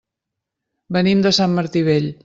[0.97, 2.13] Venim de Sant Martí Vell.